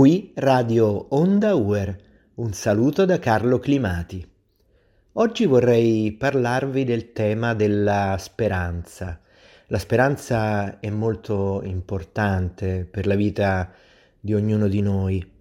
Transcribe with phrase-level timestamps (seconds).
[0.00, 1.94] Qui Radio Onda Uer,
[2.36, 4.26] un saluto da Carlo Climati.
[5.12, 9.20] Oggi vorrei parlarvi del tema della speranza.
[9.66, 13.70] La speranza è molto importante per la vita
[14.18, 15.32] di ognuno di noi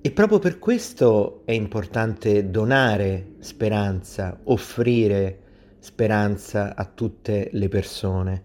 [0.00, 5.42] e proprio per questo è importante donare speranza, offrire
[5.78, 8.42] speranza a tutte le persone.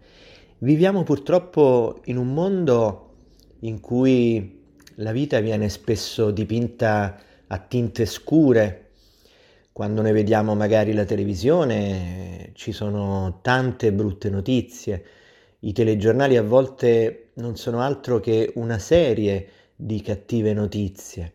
[0.59, 3.05] Viviamo purtroppo in un mondo
[3.61, 4.57] in cui
[4.99, 7.17] la vita viene spesso dipinta
[7.47, 8.87] a tinte scure.
[9.71, 15.03] Quando noi vediamo magari la televisione ci sono tante brutte notizie.
[15.59, 21.33] I telegiornali a volte non sono altro che una serie di cattive notizie.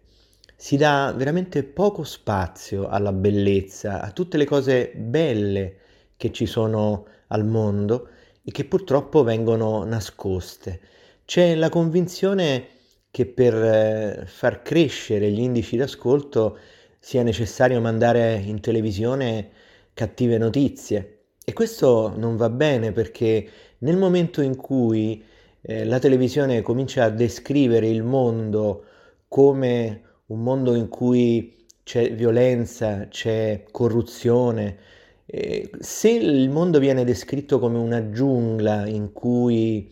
[0.56, 5.76] Si dà veramente poco spazio alla bellezza, a tutte le cose belle
[6.16, 8.08] che ci sono al mondo
[8.42, 10.80] e che purtroppo vengono nascoste.
[11.24, 12.73] C'è la convinzione
[13.14, 16.58] che per eh, far crescere gli indici d'ascolto
[16.98, 19.50] sia necessario mandare in televisione
[19.94, 21.26] cattive notizie.
[21.44, 23.48] E questo non va bene perché
[23.78, 25.22] nel momento in cui
[25.60, 28.84] eh, la televisione comincia a descrivere il mondo
[29.28, 34.76] come un mondo in cui c'è violenza, c'è corruzione,
[35.26, 39.88] eh, se il mondo viene descritto come una giungla in cui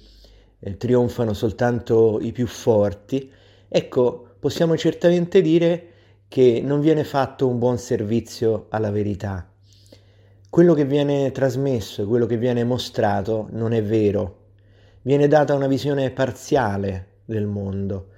[0.64, 3.30] eh, trionfano soltanto i più forti,
[3.68, 5.86] ecco, possiamo certamente dire
[6.28, 9.46] che non viene fatto un buon servizio alla verità.
[10.48, 14.38] Quello che viene trasmesso, quello che viene mostrato non è vero.
[15.02, 18.08] Viene data una visione parziale del mondo,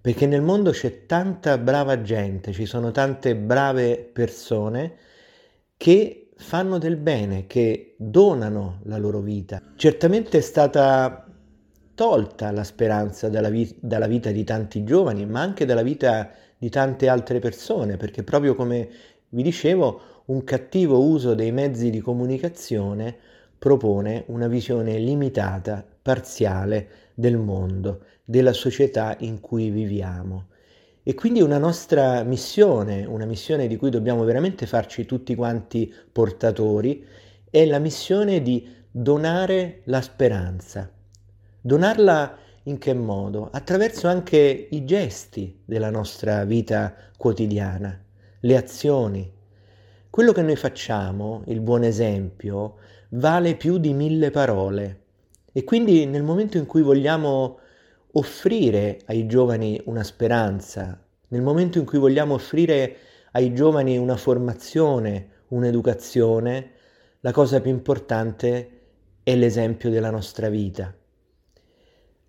[0.00, 4.94] perché nel mondo c'è tanta brava gente, ci sono tante brave persone
[5.76, 9.62] che fanno del bene, che donano la loro vita.
[9.76, 11.31] Certamente è stata
[11.94, 16.68] tolta la speranza dalla, vi- dalla vita di tanti giovani, ma anche dalla vita di
[16.68, 18.88] tante altre persone, perché proprio come
[19.30, 23.16] vi dicevo, un cattivo uso dei mezzi di comunicazione
[23.58, 30.46] propone una visione limitata, parziale del mondo, della società in cui viviamo.
[31.02, 37.04] E quindi una nostra missione, una missione di cui dobbiamo veramente farci tutti quanti portatori,
[37.50, 40.90] è la missione di donare la speranza.
[41.64, 43.48] Donarla in che modo?
[43.52, 48.04] Attraverso anche i gesti della nostra vita quotidiana,
[48.40, 49.32] le azioni.
[50.10, 52.78] Quello che noi facciamo, il buon esempio,
[53.10, 55.02] vale più di mille parole.
[55.52, 57.60] E quindi nel momento in cui vogliamo
[58.14, 62.96] offrire ai giovani una speranza, nel momento in cui vogliamo offrire
[63.30, 66.70] ai giovani una formazione, un'educazione,
[67.20, 68.80] la cosa più importante
[69.22, 70.92] è l'esempio della nostra vita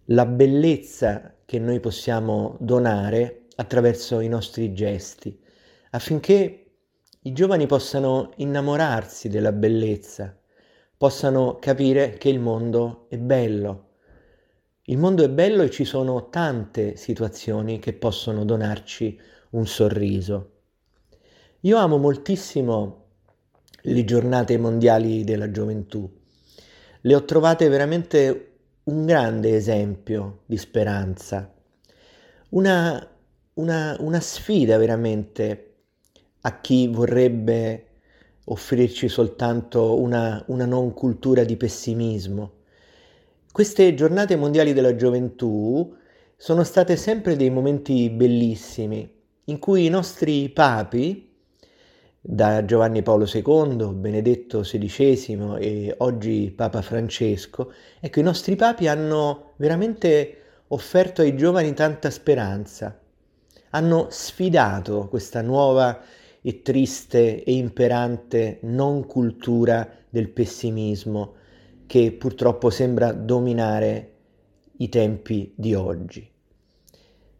[0.08, 5.40] la bellezza che noi possiamo donare attraverso i nostri gesti,
[5.92, 6.66] affinché
[7.22, 10.38] i giovani possano innamorarsi della bellezza,
[10.98, 13.92] possano capire che il mondo è bello.
[14.84, 19.18] Il mondo è bello e ci sono tante situazioni che possono donarci
[19.52, 20.52] un sorriso.
[21.62, 23.06] Io amo moltissimo
[23.84, 26.12] le giornate mondiali della gioventù.
[27.00, 28.53] Le ho trovate veramente
[28.86, 31.54] un grande esempio di speranza,
[32.50, 33.08] una,
[33.54, 35.76] una, una sfida veramente
[36.42, 37.88] a chi vorrebbe
[38.46, 42.62] offrirci soltanto una, una non cultura di pessimismo.
[43.52, 45.96] Queste giornate mondiali della gioventù
[46.36, 49.10] sono state sempre dei momenti bellissimi
[49.46, 51.33] in cui i nostri papi,
[52.26, 59.52] da Giovanni Paolo II, Benedetto XVI e oggi Papa Francesco, ecco, i nostri papi hanno
[59.58, 62.98] veramente offerto ai giovani tanta speranza,
[63.72, 66.02] hanno sfidato questa nuova
[66.42, 71.36] e triste e imperante non cultura del pessimismo
[71.86, 74.12] che purtroppo sembra dominare
[74.78, 76.26] i tempi di oggi.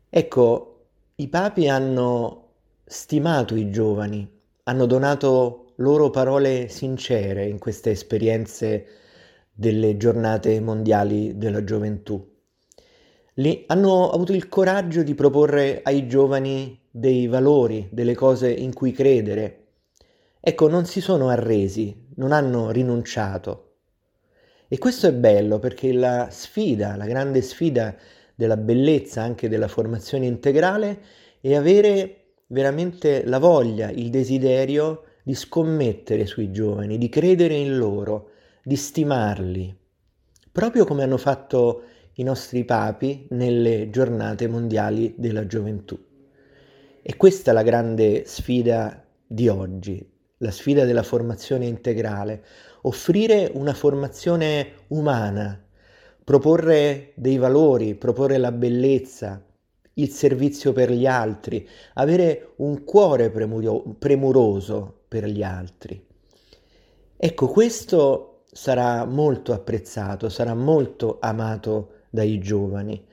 [0.10, 2.50] Ecco, i papi hanno
[2.84, 4.33] stimato i giovani,
[4.64, 8.86] hanno donato loro parole sincere in queste esperienze
[9.52, 12.32] delle giornate mondiali della gioventù.
[13.36, 18.92] Li, hanno avuto il coraggio di proporre ai giovani dei valori, delle cose in cui
[18.92, 19.60] credere.
[20.40, 23.78] Ecco, non si sono arresi, non hanno rinunciato.
[24.68, 27.96] E questo è bello perché la sfida, la grande sfida
[28.36, 31.02] della bellezza anche della formazione integrale
[31.42, 32.23] è avere
[32.54, 38.30] veramente la voglia, il desiderio di scommettere sui giovani, di credere in loro,
[38.64, 39.76] di stimarli,
[40.52, 41.82] proprio come hanno fatto
[42.14, 46.00] i nostri papi nelle giornate mondiali della gioventù.
[47.02, 50.08] E questa è la grande sfida di oggi,
[50.38, 52.44] la sfida della formazione integrale,
[52.84, 55.60] offrire una formazione umana,
[56.24, 59.44] proporre dei valori, proporre la bellezza,
[59.96, 66.04] il servizio per gli altri, avere un cuore premuro- premuroso per gli altri.
[67.16, 73.04] Ecco, questo sarà molto apprezzato, sarà molto amato dai giovani,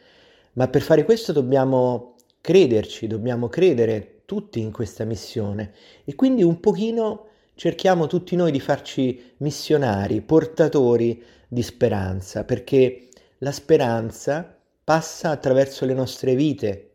[0.55, 5.73] ma per fare questo dobbiamo crederci, dobbiamo credere tutti in questa missione
[6.05, 13.53] e quindi un pochino cerchiamo tutti noi di farci missionari, portatori di speranza, perché la
[13.53, 14.60] speranza
[14.91, 16.95] passa attraverso le nostre vite.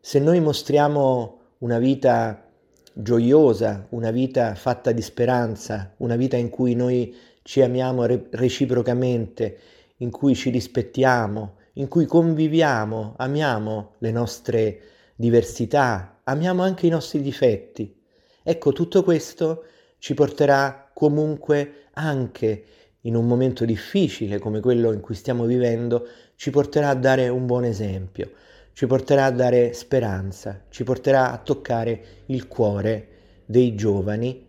[0.00, 2.50] Se noi mostriamo una vita
[2.92, 7.14] gioiosa, una vita fatta di speranza, una vita in cui noi
[7.44, 9.56] ci amiamo re- reciprocamente,
[9.98, 14.80] in cui ci rispettiamo, in cui conviviamo, amiamo le nostre
[15.14, 18.02] diversità, amiamo anche i nostri difetti.
[18.42, 19.66] Ecco, tutto questo
[19.98, 22.64] ci porterà comunque anche
[23.02, 26.06] in un momento difficile come quello in cui stiamo vivendo,
[26.36, 28.30] ci porterà a dare un buon esempio,
[28.72, 33.08] ci porterà a dare speranza, ci porterà a toccare il cuore
[33.44, 34.46] dei giovani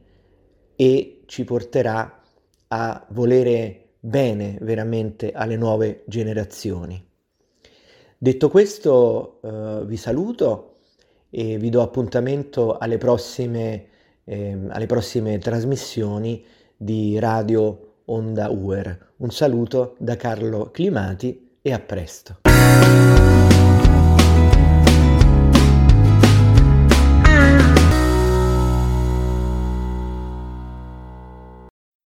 [0.75, 2.21] e ci porterà
[2.67, 7.03] a volere bene veramente alle nuove generazioni.
[8.17, 10.77] Detto questo, eh, vi saluto
[11.29, 13.87] e vi do appuntamento alle prossime,
[14.23, 16.45] eh, alle prossime trasmissioni
[16.77, 18.97] di Radio Onda UER.
[19.17, 22.42] Un saluto da Carlo Climati e a presto.